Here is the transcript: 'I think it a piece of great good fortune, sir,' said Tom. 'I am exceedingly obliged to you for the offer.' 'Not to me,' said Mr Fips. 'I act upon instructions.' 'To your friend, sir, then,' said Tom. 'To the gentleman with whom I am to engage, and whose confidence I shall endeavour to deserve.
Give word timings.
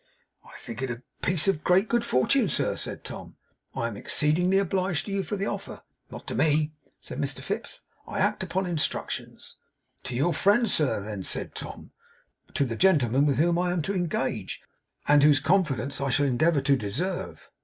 'I 0.43 0.57
think 0.57 0.81
it 0.81 0.89
a 0.89 1.03
piece 1.21 1.47
of 1.47 1.63
great 1.63 1.87
good 1.87 2.03
fortune, 2.03 2.49
sir,' 2.49 2.75
said 2.75 3.03
Tom. 3.03 3.35
'I 3.75 3.87
am 3.89 3.95
exceedingly 3.97 4.57
obliged 4.57 5.05
to 5.05 5.11
you 5.11 5.21
for 5.21 5.35
the 5.35 5.45
offer.' 5.45 5.83
'Not 6.09 6.25
to 6.25 6.33
me,' 6.33 6.73
said 6.99 7.19
Mr 7.21 7.41
Fips. 7.41 7.81
'I 8.07 8.17
act 8.17 8.41
upon 8.41 8.65
instructions.' 8.65 9.57
'To 10.01 10.15
your 10.15 10.33
friend, 10.33 10.67
sir, 10.67 10.99
then,' 11.01 11.21
said 11.21 11.53
Tom. 11.53 11.91
'To 12.55 12.65
the 12.65 12.75
gentleman 12.75 13.27
with 13.27 13.37
whom 13.37 13.59
I 13.59 13.71
am 13.71 13.83
to 13.83 13.93
engage, 13.95 14.59
and 15.07 15.21
whose 15.21 15.39
confidence 15.39 16.01
I 16.01 16.09
shall 16.09 16.25
endeavour 16.25 16.61
to 16.61 16.75
deserve. 16.75 17.51